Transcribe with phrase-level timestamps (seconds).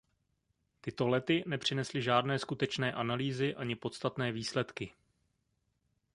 [0.81, 4.93] Tyto lety nepřinesly žádné skutečné analýzy ani podstatné výsledky.